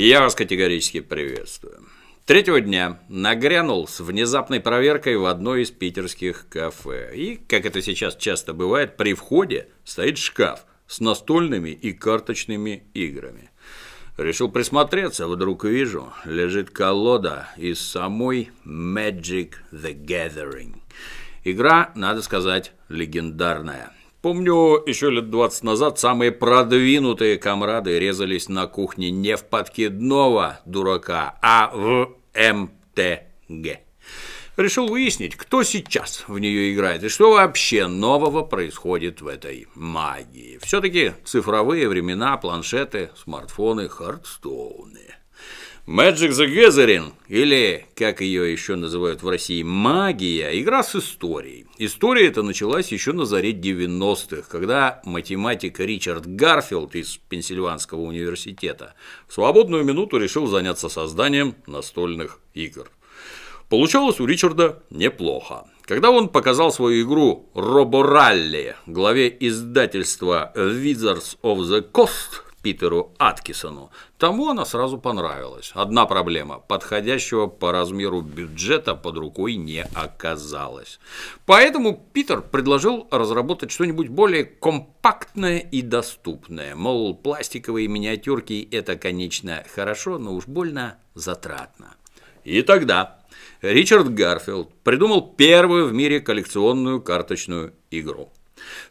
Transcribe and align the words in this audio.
Я 0.00 0.20
вас 0.20 0.36
категорически 0.36 1.00
приветствую. 1.00 1.88
Третьего 2.24 2.60
дня 2.60 3.00
нагрянул 3.08 3.88
с 3.88 3.98
внезапной 3.98 4.60
проверкой 4.60 5.16
в 5.16 5.26
одно 5.26 5.56
из 5.56 5.72
питерских 5.72 6.46
кафе. 6.48 7.10
И, 7.16 7.34
как 7.34 7.66
это 7.66 7.82
сейчас 7.82 8.14
часто 8.14 8.54
бывает, 8.54 8.96
при 8.96 9.14
входе 9.14 9.70
стоит 9.82 10.16
шкаф 10.18 10.66
с 10.86 11.00
настольными 11.00 11.70
и 11.70 11.92
карточными 11.92 12.84
играми. 12.94 13.50
Решил 14.16 14.48
присмотреться, 14.48 15.26
вдруг 15.26 15.64
вижу, 15.64 16.12
лежит 16.24 16.70
колода 16.70 17.48
из 17.56 17.80
самой 17.80 18.52
Magic 18.64 19.54
the 19.72 20.00
Gathering. 20.00 20.76
Игра, 21.42 21.90
надо 21.96 22.22
сказать, 22.22 22.70
легендарная. 22.88 23.92
Помню, 24.20 24.82
еще 24.84 25.10
лет 25.10 25.30
20 25.30 25.62
назад 25.62 26.00
самые 26.00 26.32
продвинутые 26.32 27.38
комрады 27.38 28.00
резались 28.00 28.48
на 28.48 28.66
кухне 28.66 29.12
не 29.12 29.36
в 29.36 29.44
подкидного 29.44 30.58
дурака, 30.66 31.38
а 31.40 31.70
в 31.72 32.16
МТГ. 32.34 33.78
Решил 34.56 34.88
выяснить, 34.88 35.36
кто 35.36 35.62
сейчас 35.62 36.24
в 36.26 36.36
нее 36.40 36.74
играет 36.74 37.04
и 37.04 37.08
что 37.08 37.30
вообще 37.30 37.86
нового 37.86 38.42
происходит 38.42 39.20
в 39.20 39.28
этой 39.28 39.68
магии. 39.76 40.58
Все-таки 40.62 41.12
цифровые 41.24 41.88
времена, 41.88 42.36
планшеты, 42.38 43.10
смартфоны, 43.14 43.88
Hearthstone 43.88 44.97
ы. 44.97 45.17
Magic 45.88 46.32
the 46.32 46.46
Gathering, 46.46 47.14
или, 47.28 47.86
как 47.96 48.20
ее 48.20 48.52
еще 48.52 48.76
называют 48.76 49.22
в 49.22 49.28
России, 49.30 49.62
магия, 49.62 50.60
игра 50.60 50.82
с 50.82 50.94
историей. 50.94 51.64
История 51.78 52.26
эта 52.26 52.42
началась 52.42 52.92
еще 52.92 53.14
на 53.14 53.24
заре 53.24 53.52
90-х, 53.52 54.50
когда 54.50 55.00
математик 55.06 55.80
Ричард 55.80 56.26
Гарфилд 56.26 56.94
из 56.94 57.16
Пенсильванского 57.30 58.02
университета 58.02 58.96
в 59.28 59.32
свободную 59.32 59.82
минуту 59.82 60.18
решил 60.18 60.46
заняться 60.46 60.90
созданием 60.90 61.54
настольных 61.66 62.38
игр. 62.52 62.90
Получалось 63.70 64.20
у 64.20 64.26
Ричарда 64.26 64.82
неплохо. 64.90 65.64
Когда 65.86 66.10
он 66.10 66.28
показал 66.28 66.70
свою 66.70 67.06
игру 67.06 67.48
Роборалли 67.54 68.76
главе 68.86 69.34
издательства 69.40 70.52
Wizards 70.54 71.38
of 71.42 71.60
the 71.60 71.90
Coast 71.90 72.42
Питеру 72.68 73.14
Аткисону, 73.18 73.90
тому 74.18 74.50
она 74.50 74.66
сразу 74.66 74.98
понравилась. 74.98 75.70
Одна 75.74 76.04
проблема– 76.04 76.58
подходящего 76.68 77.46
по 77.46 77.72
размеру 77.72 78.20
бюджета 78.20 78.94
под 78.94 79.16
рукой 79.16 79.54
не 79.54 79.86
оказалось. 79.94 81.00
Поэтому 81.46 81.98
Питер 82.12 82.42
предложил 82.42 83.08
разработать 83.10 83.70
что-нибудь 83.70 84.08
более 84.08 84.44
компактное 84.44 85.60
и 85.60 85.80
доступное. 85.80 86.74
Мол, 86.74 87.16
пластиковые 87.16 87.88
миниатюрки– 87.88 88.68
это, 88.70 88.96
конечно, 88.96 89.64
хорошо, 89.74 90.18
но 90.18 90.34
уж 90.34 90.46
больно 90.46 90.98
затратно. 91.14 91.94
И 92.44 92.60
тогда 92.60 93.20
Ричард 93.62 94.12
Гарфилд 94.12 94.74
придумал 94.84 95.22
первую 95.22 95.86
в 95.86 95.94
мире 95.94 96.20
коллекционную 96.20 97.00
карточную 97.00 97.72
игру. 97.90 98.30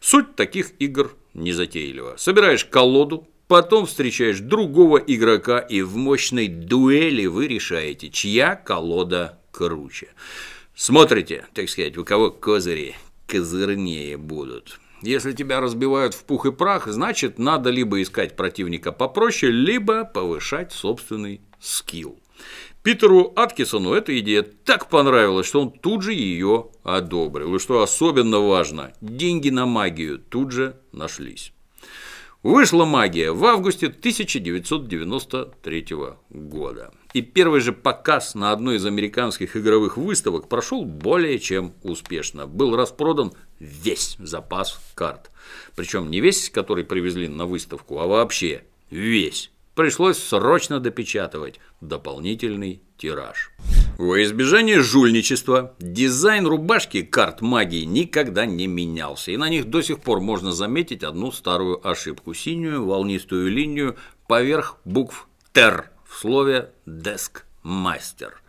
Суть 0.00 0.34
таких 0.34 0.72
игр 0.80 1.14
незатейлива. 1.34 2.16
Собираешь 2.16 2.64
колоду, 2.64 3.28
Потом 3.48 3.86
встречаешь 3.86 4.40
другого 4.40 4.98
игрока, 4.98 5.58
и 5.58 5.80
в 5.80 5.96
мощной 5.96 6.48
дуэли 6.48 7.24
вы 7.24 7.48
решаете, 7.48 8.10
чья 8.10 8.54
колода 8.54 9.38
круче. 9.50 10.08
Смотрите, 10.74 11.46
так 11.54 11.70
сказать, 11.70 11.96
у 11.96 12.04
кого 12.04 12.30
козыри 12.30 12.94
козырнее 13.26 14.18
будут. 14.18 14.78
Если 15.00 15.32
тебя 15.32 15.60
разбивают 15.60 16.12
в 16.12 16.24
пух 16.24 16.44
и 16.44 16.52
прах, 16.52 16.88
значит, 16.88 17.38
надо 17.38 17.70
либо 17.70 18.02
искать 18.02 18.36
противника 18.36 18.92
попроще, 18.92 19.50
либо 19.50 20.04
повышать 20.04 20.72
собственный 20.72 21.40
скилл. 21.58 22.18
Питеру 22.82 23.32
Аткисону 23.34 23.94
эта 23.94 24.18
идея 24.18 24.42
так 24.42 24.88
понравилась, 24.90 25.46
что 25.46 25.62
он 25.62 25.70
тут 25.70 26.02
же 26.02 26.12
ее 26.12 26.68
одобрил. 26.82 27.54
И 27.54 27.58
что 27.58 27.82
особенно 27.82 28.40
важно, 28.40 28.92
деньги 29.00 29.48
на 29.48 29.64
магию 29.64 30.18
тут 30.18 30.52
же 30.52 30.76
нашлись. 30.92 31.52
Вышла 32.44 32.84
магия 32.84 33.32
в 33.32 33.44
августе 33.44 33.88
1993 33.88 35.86
года. 36.30 36.92
И 37.12 37.20
первый 37.20 37.60
же 37.60 37.72
показ 37.72 38.36
на 38.36 38.52
одной 38.52 38.76
из 38.76 38.86
американских 38.86 39.56
игровых 39.56 39.96
выставок 39.96 40.48
прошел 40.48 40.84
более 40.84 41.40
чем 41.40 41.74
успешно. 41.82 42.46
Был 42.46 42.76
распродан 42.76 43.32
весь 43.58 44.14
запас 44.20 44.78
карт. 44.94 45.32
Причем 45.74 46.12
не 46.12 46.20
весь, 46.20 46.48
который 46.48 46.84
привезли 46.84 47.26
на 47.26 47.44
выставку, 47.44 47.98
а 47.98 48.06
вообще 48.06 48.62
весь 48.88 49.50
пришлось 49.74 50.18
срочно 50.18 50.78
допечатывать 50.78 51.58
дополнительный 51.80 52.82
тираж. 52.98 53.50
Во 53.98 54.22
избежание 54.22 54.80
жульничества 54.80 55.74
дизайн 55.80 56.46
рубашки 56.46 57.02
карт 57.02 57.40
магии 57.40 57.82
никогда 57.82 58.46
не 58.46 58.68
менялся, 58.68 59.32
и 59.32 59.36
на 59.36 59.48
них 59.48 59.64
до 59.64 59.82
сих 59.82 59.98
пор 59.98 60.20
можно 60.20 60.52
заметить 60.52 61.02
одну 61.02 61.32
старую 61.32 61.84
ошибку– 61.84 62.32
синюю 62.34 62.86
волнистую 62.86 63.50
линию 63.50 63.96
поверх 64.28 64.76
букв 64.84 65.26
«ТЕР» 65.52 65.90
в 66.08 66.16
слове 66.16 66.70
«Деск 66.86 67.44
Мастер». 67.64 68.40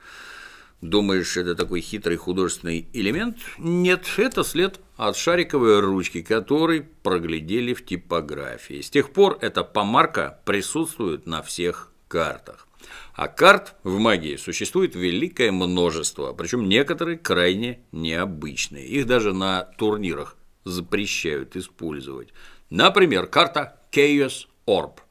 Думаешь, 0.82 1.36
это 1.36 1.56
такой 1.56 1.82
хитрый 1.82 2.18
художественный 2.18 2.88
элемент? 2.94 3.38
Нет, 3.58 4.06
это 4.18 4.44
след 4.44 4.80
от 4.98 5.18
шариковой 5.18 5.80
ручки, 5.80 6.22
который 6.22 6.84
проглядели 7.02 7.74
в 7.74 7.84
типографии. 7.84 8.82
С 8.82 8.92
тех 8.92 9.10
пор 9.10 9.40
эта 9.42 9.64
помарка 9.64 10.40
присутствует 10.46 11.26
на 11.26 11.42
всех 11.42 11.92
картах. 12.08 12.69
А 13.14 13.28
карт 13.28 13.76
в 13.84 13.98
магии 13.98 14.36
существует 14.36 14.96
великое 14.96 15.52
множество, 15.52 16.34
причем 16.34 16.70
некоторые 16.70 17.18
крайне 17.18 17.82
необычные. 17.92 18.86
Их 18.86 19.06
даже 19.06 19.34
на 19.34 19.64
турнирах 19.78 20.38
запрещают 20.64 21.56
использовать. 21.56 22.30
Например, 22.70 23.28
карта 23.28 23.80
Chaos 23.92 24.48
Orb– 24.66 25.00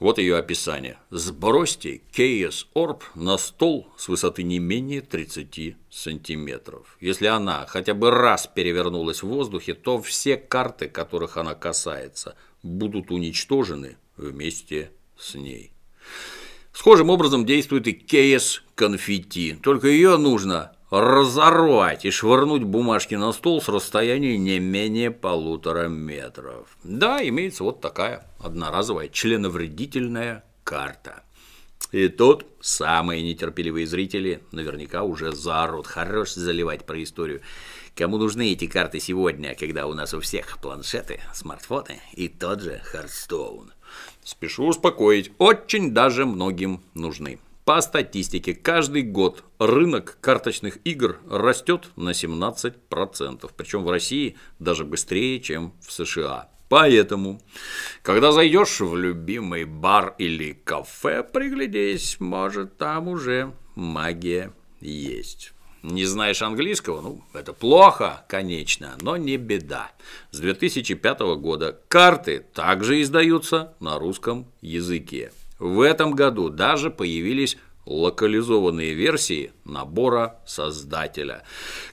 вот 0.00 0.16
ее 0.16 0.38
описание. 0.38 0.96
Сбросьте 1.10 2.00
Chaos 2.10 2.66
Orb 2.74 3.02
на 3.14 3.36
стол 3.36 3.92
с 3.98 4.08
высоты 4.08 4.42
не 4.44 4.58
менее 4.58 5.02
30 5.02 5.76
сантиметров. 5.90 6.96
Если 7.00 7.26
она 7.26 7.66
хотя 7.66 7.92
бы 7.92 8.10
раз 8.10 8.46
перевернулась 8.46 9.22
в 9.22 9.28
воздухе, 9.28 9.74
то 9.74 10.00
все 10.00 10.38
карты, 10.38 10.88
которых 10.88 11.36
она 11.36 11.54
касается, 11.54 12.34
будут 12.62 13.10
уничтожены 13.10 13.98
вместе 14.16 14.90
с 15.18 15.34
ней. 15.34 15.70
Схожим 16.72 17.10
образом 17.10 17.44
действует 17.44 17.86
и 17.88 17.92
Chaos 17.92 18.60
конфетти, 18.74 19.54
только 19.54 19.88
ее 19.88 20.16
нужно 20.16 20.72
разорвать 20.90 22.04
и 22.04 22.10
швырнуть 22.10 22.64
бумажки 22.64 23.14
на 23.14 23.32
стол 23.32 23.62
с 23.62 23.68
расстояния 23.68 24.36
не 24.36 24.58
менее 24.58 25.10
полутора 25.10 25.88
метров. 25.88 26.76
Да, 26.82 27.26
имеется 27.26 27.64
вот 27.64 27.80
такая 27.80 28.26
одноразовая 28.40 29.08
членовредительная 29.08 30.44
карта. 30.64 31.22
И 31.92 32.08
тут 32.08 32.46
самые 32.60 33.22
нетерпеливые 33.22 33.86
зрители 33.86 34.42
наверняка 34.52 35.02
уже 35.02 35.32
заорут. 35.32 35.86
Хорош 35.86 36.34
заливать 36.34 36.86
про 36.86 37.02
историю. 37.02 37.40
Кому 37.96 38.16
нужны 38.16 38.52
эти 38.52 38.66
карты 38.66 39.00
сегодня, 39.00 39.56
когда 39.56 39.86
у 39.86 39.94
нас 39.94 40.14
у 40.14 40.20
всех 40.20 40.58
планшеты, 40.58 41.20
смартфоны 41.34 42.00
и 42.12 42.28
тот 42.28 42.60
же 42.60 42.80
Хардстоун? 42.84 43.72
Спешу 44.22 44.66
успокоить, 44.66 45.32
очень 45.38 45.92
даже 45.92 46.26
многим 46.26 46.82
нужны. 46.94 47.38
По 47.64 47.80
статистике, 47.80 48.54
каждый 48.54 49.02
год 49.02 49.44
рынок 49.58 50.18
карточных 50.20 50.78
игр 50.84 51.18
растет 51.30 51.90
на 51.96 52.10
17%, 52.10 53.50
причем 53.56 53.84
в 53.84 53.90
России 53.90 54.36
даже 54.58 54.84
быстрее, 54.84 55.40
чем 55.40 55.74
в 55.80 55.92
США. 55.92 56.48
Поэтому, 56.68 57.40
когда 58.02 58.32
зайдешь 58.32 58.80
в 58.80 58.96
любимый 58.96 59.64
бар 59.64 60.14
или 60.18 60.52
кафе, 60.52 61.22
приглядись, 61.22 62.18
может, 62.20 62.76
там 62.76 63.08
уже 63.08 63.52
магия 63.74 64.52
есть. 64.80 65.52
Не 65.82 66.04
знаешь 66.04 66.42
английского? 66.42 67.00
Ну, 67.00 67.22
это 67.32 67.52
плохо, 67.52 68.24
конечно, 68.28 68.96
но 69.00 69.16
не 69.16 69.38
беда. 69.38 69.92
С 70.30 70.38
2005 70.38 71.20
года 71.38 71.78
карты 71.88 72.44
также 72.52 73.00
издаются 73.00 73.74
на 73.80 73.98
русском 73.98 74.46
языке. 74.60 75.32
В 75.58 75.80
этом 75.80 76.12
году 76.12 76.50
даже 76.50 76.90
появились 76.90 77.56
локализованные 77.86 78.94
версии 78.94 79.52
набора 79.64 80.40
создателя, 80.46 81.44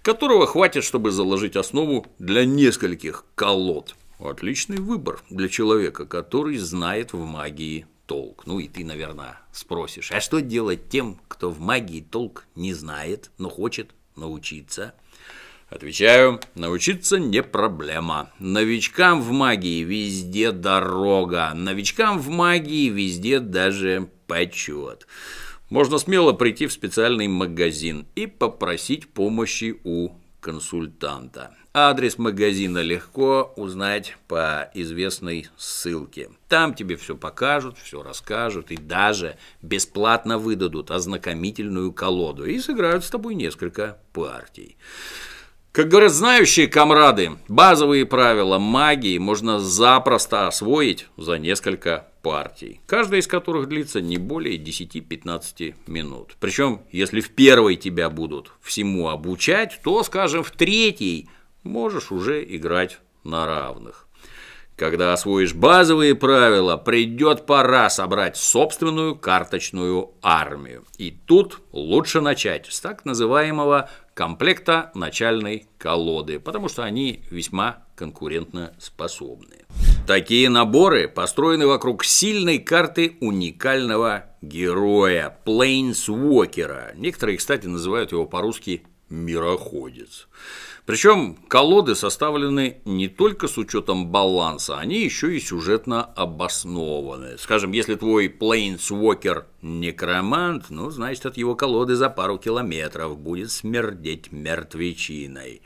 которого 0.01 0.48
хватит, 0.48 0.83
чтобы 0.83 1.12
заложить 1.12 1.56
основу 1.56 2.06
для 2.19 2.45
нескольких 2.45 3.24
колод. 3.36 3.95
Отличный 4.19 4.78
выбор 4.78 5.22
для 5.30 5.48
человека, 5.48 6.06
который 6.06 6.57
знает 6.57 7.13
в 7.13 7.24
магии 7.24 7.86
толк. 8.07 8.48
Ну 8.48 8.59
и 8.59 8.68
ты, 8.68 8.83
наверное, 8.83 9.39
спросишь, 9.51 10.12
а 10.12 10.19
что 10.19 10.42
делать 10.42 10.89
тем, 10.89 11.19
кто 11.27 11.51
в 11.51 11.59
магии 11.59 12.01
толк 12.01 12.45
не 12.56 12.74
знает, 12.74 13.30
но 13.38 13.50
хочет 13.50 13.92
научиться? 14.15 14.95
Отвечаю, 15.69 16.39
научиться 16.56 17.19
не 17.19 17.44
проблема. 17.44 18.31
Новичкам 18.39 19.21
в 19.21 19.31
магии 19.31 19.83
везде 19.83 20.54
дорога. 20.54 21.51
Новичкам 21.54 22.19
в 22.19 22.30
магии 22.30 22.89
везде 22.89 23.42
даже 23.42 24.09
почет. 24.27 25.06
Можно 25.69 25.98
смело 25.98 26.31
прийти 26.31 26.68
в 26.68 26.71
специальный 26.71 27.27
магазин 27.27 28.07
и 28.15 28.27
попросить 28.27 29.09
помощи 29.09 29.77
у 29.83 30.12
консультанта. 30.39 31.54
Адрес 31.80 32.18
магазина 32.18 32.80
легко 32.80 33.54
узнать 33.56 34.18
по 34.28 34.72
известной 34.74 35.48
ссылке. 35.58 36.32
Там 36.50 36.74
тебе 36.74 36.96
все 36.96 37.16
покажут, 37.16 37.78
все 37.78 38.02
расскажут 38.02 38.72
и 38.72 38.78
даже 38.78 39.38
бесплатно 39.62 40.40
выдадут 40.40 40.90
ознакомительную 40.90 41.94
колоду 41.94 42.46
и 42.46 42.58
сыграют 42.58 43.06
с 43.06 43.12
тобой 43.12 43.36
несколько 43.36 44.00
партий. 44.12 44.76
Как 45.72 45.90
говорят 45.90 46.14
знающие 46.14 46.68
комрады, 46.68 47.34
базовые 47.48 48.08
правила 48.08 48.58
магии 48.58 49.20
можно 49.20 49.60
запросто 49.60 50.48
освоить 50.48 51.06
за 51.16 51.38
несколько 51.38 52.08
партий, 52.24 52.82
каждая 52.88 53.20
из 53.20 53.28
которых 53.28 53.70
длится 53.70 54.02
не 54.02 54.18
более 54.18 54.58
10-15 54.58 55.76
минут. 55.86 56.38
Причем, 56.40 56.82
если 56.92 57.22
в 57.22 57.30
первой 57.30 57.76
тебя 57.76 58.10
будут 58.10 58.52
всему 58.62 59.10
обучать, 59.10 59.80
то, 59.84 60.02
скажем, 60.02 60.42
в 60.42 60.50
третьей 60.50 61.30
можешь 61.68 62.12
уже 62.12 62.44
играть 62.44 63.00
на 63.24 63.46
равных. 63.46 64.08
Когда 64.78 65.14
освоишь 65.14 65.56
базовые 65.56 66.14
правила, 66.14 66.78
придет 66.78 67.48
пора 67.48 67.90
собрать 67.90 68.38
собственную 68.38 69.16
карточную 69.16 70.12
армию. 70.22 70.86
И 71.00 71.10
тут 71.10 71.62
лучше 71.72 72.22
начать 72.22 72.68
с 72.68 72.80
так 72.80 73.04
называемого 73.04 73.90
комплекта 74.14 74.92
начальной 74.94 75.68
колоды, 75.80 76.40
потому 76.40 76.69
что 76.69 76.84
они 76.84 77.24
весьма 77.31 77.86
конкурентно 77.96 78.74
способны. 78.78 79.66
Такие 80.06 80.48
наборы 80.48 81.08
построены 81.08 81.66
вокруг 81.66 82.06
сильной 82.06 82.60
карты 82.60 83.18
уникального 83.19 84.25
героя, 84.44 85.38
Плейнсвокера. 85.44 86.94
Некоторые, 86.96 87.40
кстати, 87.40 87.66
называют 87.66 88.12
его 88.12 88.28
по-русски 88.28 88.84
«мироходец». 89.09 90.27
Причем 90.88 91.36
колоды 91.50 91.95
составлены 91.95 92.77
не 92.86 93.09
только 93.09 93.50
с 93.50 93.57
учетом 93.57 94.07
баланса, 94.07 94.77
они 94.77 95.04
еще 95.04 95.36
и 95.36 95.39
сюжетно 95.42 96.01
обоснованы. 96.04 97.38
Скажем, 97.38 97.74
если 97.74 97.95
твой 97.95 98.27
Planeswalker 98.27 99.44
некромант, 99.62 100.69
ну, 100.69 100.89
значит, 100.89 101.25
от 101.25 101.36
его 101.36 101.56
колоды 101.56 101.95
за 101.95 102.09
пару 102.09 102.38
километров 102.38 103.18
будет 103.18 103.51
смердеть 103.51 104.31
мертвечиной. 104.31 105.62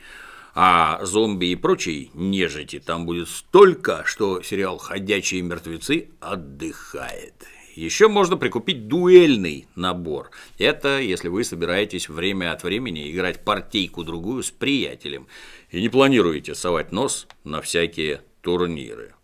А 0.54 0.98
зомби 1.04 1.46
и 1.46 1.56
прочей 1.56 2.10
нежити 2.14 2.80
там 2.80 3.06
будет 3.06 3.28
столько, 3.28 4.02
что 4.04 4.42
сериал 4.42 4.76
«Ходячие 4.78 5.42
мертвецы» 5.42 6.10
отдыхает. 6.20 7.46
Еще 7.74 8.08
можно 8.08 8.36
прикупить 8.36 8.86
дуэльный 8.86 9.66
набор. 9.74 10.30
Это 10.58 11.00
если 11.00 11.28
вы 11.28 11.42
собираетесь 11.42 12.08
время 12.08 12.52
от 12.52 12.62
времени 12.64 13.10
играть 13.10 13.44
партийку-другую 13.44 14.42
с 14.42 14.50
приятелем 14.50 15.26
и 15.70 15.80
не 15.80 15.88
планируете 15.88 16.54
совать 16.54 16.92
нос 16.92 17.26
на 17.44 17.62
всякие 17.62 18.22
турниры. 18.42 19.14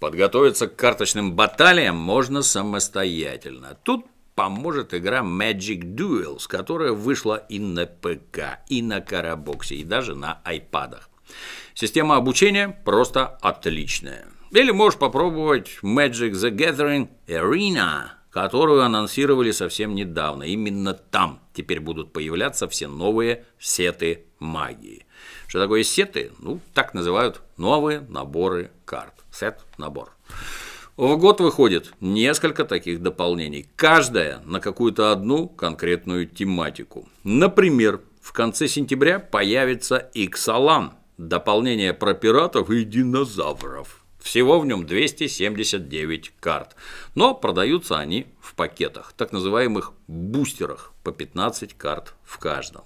Подготовиться 0.00 0.66
к 0.66 0.76
карточным 0.76 1.34
баталиям 1.34 1.96
можно 1.96 2.42
самостоятельно. 2.42 3.78
Тут 3.84 4.06
поможет 4.34 4.94
игра 4.94 5.20
Magic 5.20 5.82
Duels, 5.94 6.48
которая 6.48 6.92
вышла 6.92 7.36
и 7.36 7.58
на 7.58 7.86
ПК, 7.86 8.60
и 8.68 8.82
на 8.82 9.00
Карабоксе, 9.00 9.76
и 9.76 9.84
даже 9.84 10.14
на 10.16 10.40
айпадах. 10.44 11.08
Система 11.74 12.16
обучения 12.16 12.68
просто 12.84 13.26
отличная. 13.42 14.26
Или 14.50 14.72
можешь 14.72 14.98
попробовать 14.98 15.78
Magic 15.82 16.32
the 16.32 16.50
Gathering 16.50 17.08
Arena, 17.28 18.08
которую 18.30 18.82
анонсировали 18.82 19.52
совсем 19.52 19.94
недавно. 19.94 20.42
Именно 20.42 20.94
там 20.94 21.40
теперь 21.54 21.78
будут 21.78 22.12
появляться 22.12 22.66
все 22.68 22.88
новые 22.88 23.44
сеты 23.60 24.24
магии. 24.40 25.06
Что 25.46 25.60
такое 25.60 25.84
сеты? 25.84 26.32
Ну, 26.40 26.60
так 26.74 26.94
называют 26.94 27.42
новые 27.56 28.00
наборы 28.00 28.72
карт. 28.84 29.14
Сет-набор. 29.30 30.10
В 30.96 31.16
год 31.16 31.40
выходит 31.40 31.92
несколько 32.00 32.64
таких 32.64 33.00
дополнений, 33.00 33.68
каждая 33.76 34.40
на 34.44 34.58
какую-то 34.58 35.12
одну 35.12 35.48
конкретную 35.48 36.26
тематику. 36.26 37.08
Например, 37.22 38.00
в 38.20 38.32
конце 38.32 38.66
сентября 38.66 39.20
появится 39.20 40.10
Иксалан– 40.12 40.94
дополнение 41.18 41.94
про 41.94 42.14
пиратов 42.14 42.70
и 42.70 42.84
динозавров. 42.84 44.04
Всего 44.20 44.60
в 44.60 44.66
нем 44.66 44.86
279 44.86 46.32
карт, 46.40 46.76
но 47.14 47.34
продаются 47.34 47.98
они 47.98 48.26
в 48.40 48.54
пакетах, 48.54 49.12
так 49.16 49.32
называемых 49.32 49.92
бустерах, 50.06 50.92
по 51.02 51.10
15 51.10 51.74
карт 51.74 52.14
в 52.24 52.38
каждом. 52.38 52.84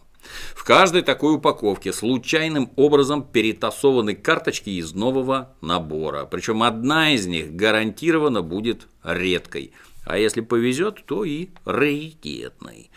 В 0.55 0.65
каждой 0.65 1.03
такой 1.03 1.35
упаковке 1.35 1.93
случайным 1.93 2.71
образом 2.77 3.23
перетасованы 3.23 4.15
карточки 4.15 4.71
из 4.71 4.95
нового 4.95 5.55
набора, 5.61 6.25
причем 6.25 6.63
одна 6.63 7.13
из 7.13 7.27
них 7.27 7.55
гарантированно 7.55 8.41
будет 8.41 8.87
редкой, 9.03 9.73
а 10.07 10.17
если 10.19 10.41
повезет, 10.41 11.05
то 11.07 11.25
и 11.25 11.49
раритетной. 11.65 12.91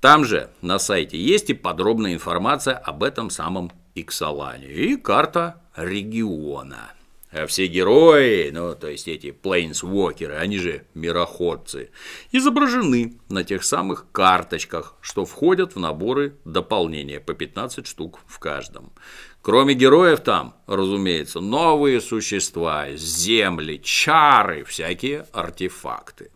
Там 0.00 0.24
же 0.24 0.50
на 0.62 0.78
сайте 0.78 1.18
есть 1.18 1.50
и 1.50 1.54
подробная 1.54 2.14
информация 2.14 2.76
об 2.76 3.02
этом 3.02 3.30
самом 3.30 3.72
Иксалане 3.94 4.68
и 4.68 4.96
карта 4.96 5.62
региона. 5.74 6.90
А 7.32 7.46
все 7.46 7.66
герои, 7.66 8.50
ну, 8.50 8.74
то 8.74 8.88
есть 8.88 9.08
эти 9.08 9.30
плейнсвокеры, 9.30 10.36
они 10.36 10.58
же 10.58 10.86
мироходцы, 10.94 11.90
изображены 12.30 13.18
на 13.28 13.42
тех 13.42 13.64
самых 13.64 14.06
карточках, 14.12 14.94
что 15.00 15.24
входят 15.24 15.74
в 15.74 15.78
наборы 15.78 16.36
дополнения 16.44 17.20
по 17.20 17.34
15 17.34 17.86
штук 17.86 18.20
в 18.26 18.38
каждом. 18.38 18.92
Кроме 19.42 19.74
героев 19.74 20.20
там, 20.20 20.56
разумеется, 20.66 21.40
новые 21.40 22.00
существа, 22.00 22.86
земли, 22.94 23.80
чары, 23.82 24.64
всякие 24.64 25.26
артефакты. 25.32 26.30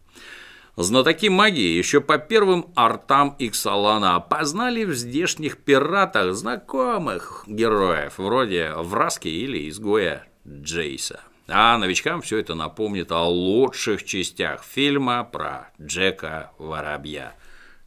Знатоки 0.83 1.29
магии 1.29 1.77
еще 1.77 2.01
по 2.01 2.17
первым 2.17 2.73
артам 2.75 3.37
Иксалана 3.39 4.17
опознали 4.17 4.85
в 4.85 4.95
здешних 4.95 5.59
пиратах 5.59 6.35
знакомых 6.35 7.45
героев, 7.47 8.15
вроде 8.17 8.73
Враски 8.75 9.29
или 9.29 9.69
Изгоя 9.69 10.27
Джейса. 10.49 11.21
А 11.49 11.77
новичкам 11.77 12.23
все 12.23 12.39
это 12.39 12.55
напомнит 12.55 13.13
о 13.13 13.29
лучших 13.29 14.05
частях 14.07 14.65
фильма 14.65 15.23
про 15.23 15.71
Джека 15.79 16.53
Воробья. 16.57 17.35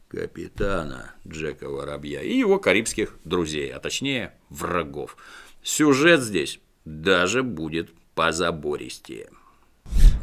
Капитана 0.06 1.14
Джека 1.26 1.68
Воробья 1.68 2.22
и 2.22 2.38
его 2.38 2.60
карибских 2.60 3.16
друзей, 3.24 3.72
а 3.72 3.80
точнее 3.80 4.34
врагов. 4.50 5.16
Сюжет 5.64 6.20
здесь 6.20 6.60
даже 6.84 7.42
будет 7.42 7.90
позабористее. 8.14 9.30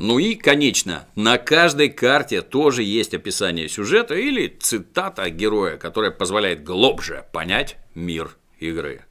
Ну 0.04 0.18
и, 0.18 0.34
конечно, 0.34 1.06
на 1.16 1.38
каждой 1.38 1.90
карте 1.90 2.42
тоже 2.42 2.82
есть 2.82 3.14
описание 3.14 3.70
сюжета 3.70 4.16
или 4.16 4.48
цитата 4.48 5.30
героя, 5.30 5.78
которая 5.78 6.10
позволяет 6.10 6.64
глубже 6.64 7.26
понять 7.32 7.78
мир 7.94 8.36
игры. 8.60 9.06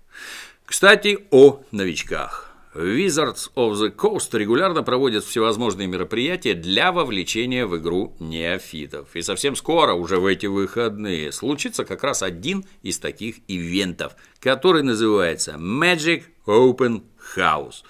Кстати, 0.64 1.20
о 1.30 1.62
новичках. 1.70 2.50
Wizards 2.74 3.52
of 3.54 3.74
the 3.74 3.94
Coast 3.94 4.36
регулярно 4.36 4.82
проводят 4.82 5.24
всевозможные 5.24 5.86
мероприятия 5.86 6.54
для 6.54 6.90
вовлечения 6.90 7.66
в 7.66 7.76
игру 7.78 8.16
неофитов. 8.18 9.14
И 9.14 9.22
совсем 9.22 9.54
скоро, 9.54 9.94
уже 9.94 10.18
в 10.18 10.26
эти 10.26 10.46
выходные, 10.46 11.30
случится 11.30 11.84
как 11.84 12.02
раз 12.02 12.20
один 12.24 12.64
из 12.82 12.98
таких 12.98 13.36
ивентов, 13.46 14.16
который 14.40 14.82
называется 14.82 15.52
Magic 15.52 16.24
Open 16.46 17.02
House. 17.36 17.84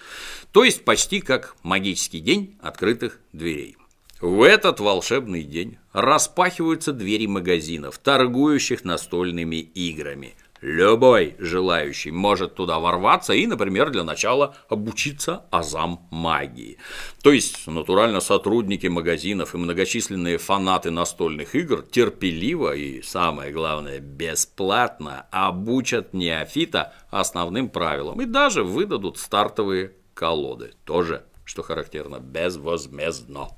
То 0.52 0.64
есть 0.64 0.85
почти 0.85 1.21
как 1.21 1.57
магический 1.62 2.21
день 2.21 2.59
открытых 2.61 3.21
дверей. 3.33 3.76
В 4.21 4.42
этот 4.42 4.80
волшебный 4.80 5.45
день 5.45 5.78
распахиваются 5.92 6.92
двери 6.92 7.26
магазинов, 7.26 7.99
торгующих 7.99 8.85
настольными 8.85 9.57
играми– 9.57 10.35
Любой 10.61 11.37
желающий 11.38 12.11
может 12.11 12.54
туда 12.54 12.78
ворваться 12.80 13.33
и, 13.33 13.47
например, 13.47 13.90
для 13.90 14.04
начала 14.04 14.54
обучиться 14.69 15.47
азам 15.50 16.07
магии. 16.11 16.76
То 17.23 17.33
есть, 17.33 17.66
натурально 17.66 18.21
сотрудники 18.21 18.87
магазинов 18.87 19.54
и 19.54 19.59
многочисленные 19.59 20.37
фанаты 20.37 20.90
настольных 20.90 21.54
игр 21.54 21.83
терпеливо 21.83 22.76
и, 22.76 23.00
самое 23.00 23.52
главное, 23.52 24.00
бесплатно 24.00 25.26
обучат 25.30 26.12
неофита 26.12 26.92
основным 27.11 27.71
правилам 27.71 28.21
и 28.21 28.26
даже 28.26 28.62
выдадут 28.62 29.16
стартовые 29.16 29.92
колоды. 30.21 30.75
Тоже, 30.85 31.25
что 31.47 31.62
характерно, 31.62 32.19
безвозмездно. 32.21 33.49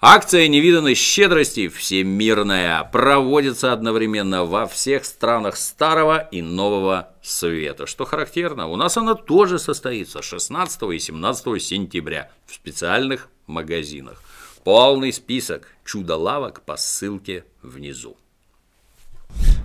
Акция 0.00 0.48
невиданной 0.48 0.94
щедрости 0.94 1.68
всемирная 1.68 2.82
проводится 2.84 3.74
одновременно 3.74 4.44
во 4.46 4.66
всех 4.66 5.04
странах 5.04 5.58
Старого 5.58 6.20
и 6.20 6.40
Нового 6.40 7.10
Света. 7.20 7.86
Что 7.86 8.06
характерно, 8.06 8.68
у 8.68 8.76
нас 8.76 8.96
она 8.96 9.14
тоже 9.14 9.58
состоится 9.58 10.22
16 10.22 10.82
и 10.94 10.98
17 10.98 11.62
сентября 11.62 12.30
в 12.46 12.54
специальных 12.54 13.28
магазинах. 13.46 14.22
Полный 14.64 15.12
список 15.12 15.68
чудо-лавок 15.84 16.62
по 16.62 16.78
ссылке 16.78 17.44
внизу. 17.60 18.16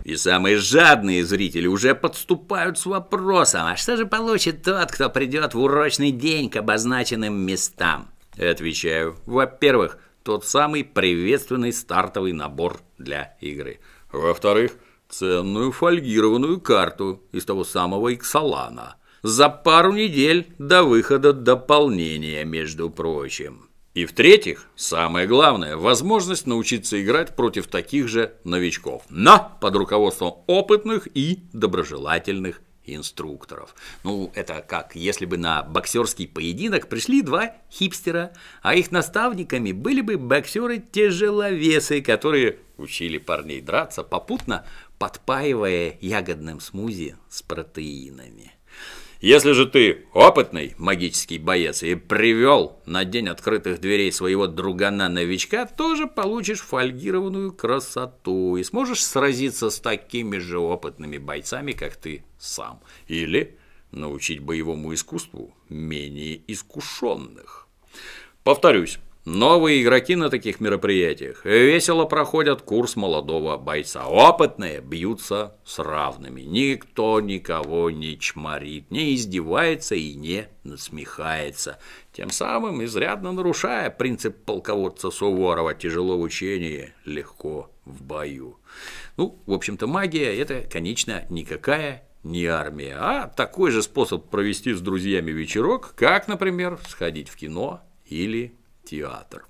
И 0.04 0.18
самые 0.18 0.58
жадные 0.58 1.24
зрители 1.24 1.66
уже 1.66 1.96
подступают 1.96 2.78
с 2.78 2.86
вопросом, 2.86 3.68
а 3.68 3.78
что 3.78 3.96
же 3.96 4.06
получит 4.06 4.62
тот, 4.62 4.92
кто 4.92 5.10
придет 5.10 5.54
в 5.54 5.60
урочный 5.62 6.12
день 6.12 6.50
к 6.50 6.58
обозначенным 6.58 7.34
местам? 7.34 8.10
Отвечаю, 8.38 9.16
во-первых, 9.26 9.98
тот 10.24 10.46
самый 10.46 10.84
приветственный 10.84 11.72
стартовый 11.72 12.34
набор 12.34 12.82
для 12.98 13.38
игры. 13.40 13.80
Во-вторых, 14.12 14.74
ценную 15.08 15.72
фольгированную 15.72 16.60
карту 16.60 17.22
из 17.32 17.46
того 17.46 17.64
самого 17.64 18.14
Иксалана. 18.14 18.98
За 19.22 19.48
пару 19.48 19.94
недель 19.94 20.54
до 20.58 20.84
выхода 20.84 21.32
дополнения, 21.32 22.44
между 22.44 22.90
прочим. 22.90 23.70
И 23.94 24.06
в-третьих, 24.06 24.68
самое 24.76 25.28
главное, 25.28 25.78
возможность 25.78 26.48
научиться 26.48 27.02
играть 27.02 27.36
против 27.36 27.68
таких 27.68 28.08
же 28.08 28.34
новичков, 28.44 29.04
но 29.10 29.56
под 29.62 29.76
руководством 29.76 30.44
опытных 30.48 31.08
и 31.14 31.44
доброжелательных 31.54 32.62
инструкторов. 32.86 33.76
Ну, 34.04 34.32
это 34.34 34.66
как, 34.68 34.96
если 34.96 35.26
бы 35.26 35.38
на 35.38 35.62
боксерский 35.62 36.28
поединок 36.28 36.90
пришли 36.90 37.22
два 37.22 37.56
хипстера, 37.72 38.34
а 38.62 38.76
их 38.76 38.92
наставниками 38.92 39.72
были 39.72 40.02
бы 40.02 40.18
боксеры-тяжеловесы, 40.18 42.02
которые 42.02 42.60
учили 42.78 43.20
парней 43.20 43.62
драться, 43.62 44.04
попутно 44.04 44.66
подпаивая 44.98 45.98
ягодным 46.02 46.60
смузи 46.60 47.16
с 47.30 47.42
протеинами. 47.42 48.54
Если 49.24 49.54
же 49.54 49.66
ты 49.66 50.06
опытный 50.14 50.76
магический 50.78 51.40
боец 51.40 51.82
и 51.82 51.96
привел 51.96 52.82
на 52.86 53.06
день 53.06 53.30
открытых 53.30 53.80
дверей 53.80 54.12
своего 54.12 54.48
другана-новичка, 54.48 55.66
тоже 55.66 56.08
получишь 56.08 56.60
фольгированную 56.60 57.54
красоту 57.54 58.58
и 58.58 58.64
сможешь 58.66 59.02
сразиться 59.02 59.70
с 59.70 59.80
такими 59.80 60.40
же 60.40 60.60
опытными 60.60 61.20
бойцами, 61.20 61.72
как 61.72 61.96
ты 61.96 62.26
сам. 62.38 62.82
Или 63.08 63.58
научить 63.92 64.42
боевому 64.42 64.94
искусству 64.94 65.56
менее 65.70 66.42
искушенных. 66.48 67.70
Повторюсь, 68.44 69.00
Новые 69.26 69.82
игроки 69.82 70.18
на 70.18 70.30
таких 70.30 70.60
мероприятиях 70.60 71.46
весело 71.46 72.04
проходят 72.04 72.62
курс 72.62 72.98
молодого 72.98 73.56
бойца. 73.56 74.06
Опытные 74.06 74.82
бьются 74.82 75.56
с 75.64 75.80
равными. 75.80 76.42
Никто 76.42 77.22
никого 77.22 77.90
не 77.90 78.20
чморит, 78.20 78.92
не 78.92 79.16
издевается 79.16 79.96
и 79.96 80.14
не 80.16 80.50
насмехается. 80.66 81.80
Тем 82.12 82.32
самым 82.32 82.84
изрядно 82.84 83.32
нарушая 83.32 83.90
принцип 83.90 84.44
полководца 84.44 85.10
Суворова 85.10 85.74
«тяжело 85.74 86.18
в 86.18 86.22
учении, 86.22 86.92
легко 87.06 87.72
в 87.86 88.04
бою». 88.04 88.60
Ну, 89.16 89.40
в 89.46 89.54
общем-то, 89.54 89.88
магия– 89.88 90.36
это, 90.38 90.68
конечно, 90.70 91.26
никакая 91.30 92.04
не 92.24 92.46
армия, 92.48 92.98
а 93.00 93.28
такой 93.28 93.72
же 93.72 93.84
способ 93.84 94.30
провести 94.30 94.74
с 94.74 94.82
друзьями 94.82 95.32
вечерок, 95.32 95.94
как, 95.96 96.28
например, 96.28 96.78
сходить 96.90 97.30
в 97.30 97.38
кино 97.38 97.82
или 98.06 98.58
театр. 98.84 99.46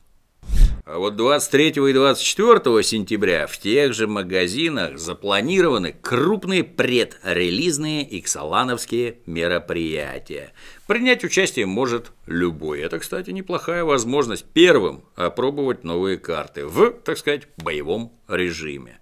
А 0.85 0.97
вот 0.97 1.15
23 1.15 1.69
и 1.69 1.93
24 1.93 2.83
сентября 2.83 3.47
в 3.47 3.57
тех 3.57 3.93
же 3.93 4.05
магазинах 4.05 4.99
запланированы 4.99 5.93
крупные 5.93 6.65
предрелизные 6.65 8.19
иксалановские 8.19 9.19
мероприятия. 9.25 10.51
Принять 10.85 11.23
участие 11.23 11.67
может 11.67 12.11
любой. 12.25 12.81
Это, 12.81 12.99
кстати, 12.99 13.29
неплохая 13.29 13.85
возможность 13.85 14.43
первым 14.43 15.05
опробовать 15.15 15.85
новые 15.85 16.17
карты 16.17 16.65
в, 16.65 16.91
так 16.91 17.17
сказать, 17.17 17.47
боевом 17.55 18.11
режиме. 18.27 18.99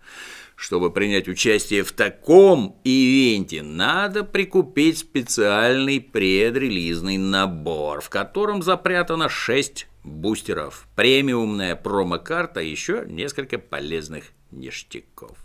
Чтобы 0.62 0.92
принять 0.92 1.28
участие 1.28 1.82
в 1.82 1.92
таком 1.92 2.80
ивенте, 2.84 3.64
надо 3.64 4.24
прикупить 4.24 5.00
специальный 5.00 6.00
предрелизный 6.00 7.18
набор, 7.18 8.02
в 8.02 8.10
котором 8.10 8.62
запрятано 8.62 9.28
6 9.28 9.88
бустеров, 10.04 10.88
премиумная 10.96 11.76
промо-карта 11.76 12.62
и 12.62 12.70
еще 12.70 13.06
несколько 13.08 13.58
полезных 13.58 14.26
ништяков. 14.52 15.36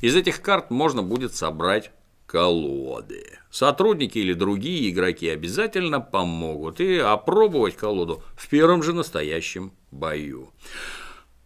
Из 0.00 0.16
этих 0.16 0.42
карт 0.42 0.72
можно 0.72 1.04
будет 1.04 1.32
собрать 1.32 1.92
колоды. 2.26 3.38
Сотрудники 3.52 4.18
или 4.18 4.32
другие 4.32 4.90
игроки 4.90 5.28
обязательно 5.28 6.00
помогут 6.00 6.80
и 6.80 6.96
опробовать 6.96 7.76
колоду 7.76 8.24
в 8.34 8.48
первом 8.48 8.82
же 8.82 8.94
настоящем 8.94 9.70
бою. 9.92 10.50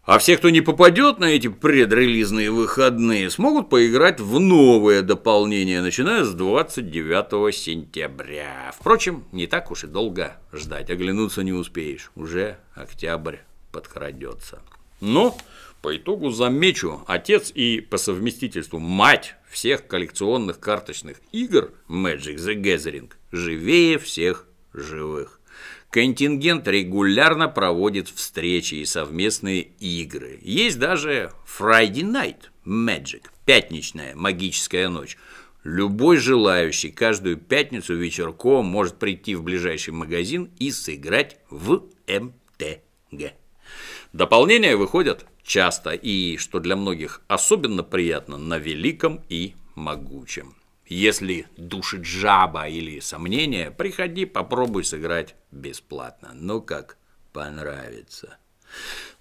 А 0.03 0.19
все, 0.19 0.39
кто 0.39 0.49
не 0.49 0.63
попадет 0.63 1.19
на 1.19 1.27
эти 1.27 1.49
предрелизные 1.49 2.51
выходные, 2.51 3.29
смогут 3.29 3.69
поиграть 3.69 4.19
в 4.19 4.41
новое 4.41 5.03
дополнение, 5.03 5.83
начиная 5.83 6.25
с 6.25 6.33
29 6.33 7.55
сентября. 7.55 8.73
Впрочем, 8.79 9.25
не 9.31 9.47
так 9.47 9.71
уж 9.71 9.85
и 9.85 9.87
долго 9.87 10.39
ждать, 10.53 10.91
оглянуться 10.91 11.43
не 11.43 11.53
успеешь, 11.53 12.11
уже 12.17 12.57
октябрь 12.75 13.37
подкрадется. 13.73 14.63
Но 15.01 15.37
по 15.83 15.95
итогу 15.95 16.31
замечу, 16.31 17.03
отец 17.07 17.53
и 17.55 17.81
по 17.81 17.99
совместительству 17.99 18.79
мать 18.79 19.35
всех 19.51 19.87
коллекционных 19.87 20.61
карточных 20.61 21.19
игр 21.33 21.73
Magic 21.89 22.37
the 22.37 22.55
Gathering 22.55 23.11
живее 23.33 23.99
всех 23.99 24.47
живых. 24.73 25.40
Контингент 25.91 26.69
регулярно 26.69 27.49
проводит 27.49 28.09
встречи 28.09 28.77
и 28.77 28.85
совместные 28.85 29.63
игры. 29.81 30.39
Есть 30.41 30.79
даже 30.79 31.33
Friday 31.45 32.03
Night 32.03 32.45
Magic, 32.65 33.25
пятничная 33.45 34.15
магическая 34.15 34.89
ночь. 34.89 35.19
Любой 35.65 36.19
желающий 36.19 36.93
каждую 36.93 37.39
пятницу 37.39 37.97
вечерком 37.97 38.67
может 38.67 39.01
прийти 39.01 39.35
в 39.35 39.43
ближайший 39.43 39.91
магазин 39.91 40.51
и 40.61 40.71
сыграть 40.71 41.39
в 41.51 41.83
МТГ. 42.07 43.35
Дополнения 44.13 44.77
выходят 44.77 45.27
часто 45.43 45.91
и, 45.91 46.37
что 46.37 46.61
для 46.61 46.77
многих 46.77 47.21
особенно 47.27 47.83
приятно, 47.83 48.37
на 48.37 48.59
великом 48.59 49.25
и 49.29 49.55
могучем. 49.75 50.55
Если 50.91 51.47
душит 51.57 52.05
жаба 52.05 52.67
или 52.67 52.99
сомнения, 52.99 53.71
приходи, 53.71 54.25
попробуй 54.25 54.83
сыграть 54.83 55.37
бесплатно. 55.53 56.33
Ну 56.35 56.61
как, 56.61 56.99
понравится. 57.33 58.39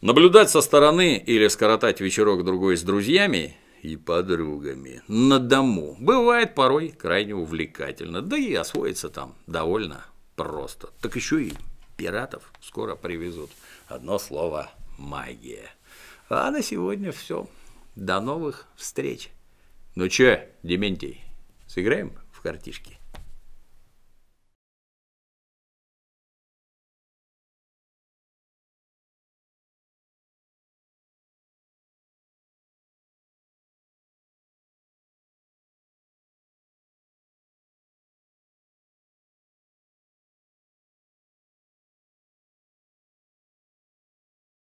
Наблюдать 0.01 0.49
со 0.49 0.61
стороны 0.61 1.17
или 1.23 1.47
скоротать 1.47 2.01
вечерок 2.01 2.43
другой 2.43 2.75
с 2.75 2.81
друзьями 2.81 3.55
и 3.83 3.97
подругами 3.97 5.03
на 5.07 5.37
дому 5.37 5.95
бывает 5.99 6.55
порой 6.55 6.89
крайне 6.89 7.35
увлекательно, 7.35 8.23
да 8.23 8.35
и 8.35 8.51
освоиться 8.55 9.09
там 9.09 9.35
довольно 9.45 10.03
просто. 10.35 10.89
Так 11.01 11.15
еще 11.15 11.43
и 11.43 11.53
пиратов 11.97 12.51
скоро 12.61 12.95
привезут. 12.95 13.51
Одно 13.87 14.17
слово– 14.17 14.71
магия. 14.97 15.69
А 16.29 16.49
на 16.49 16.63
сегодня 16.63 17.11
все. 17.11 17.47
До 17.95 18.19
новых 18.19 18.65
встреч. 18.75 19.29
Ну 19.93 20.07
че, 20.09 20.49
Дементий, 20.63 21.28
Сыграем 21.69 22.17
в 22.31 22.41
картишки? 22.41 22.98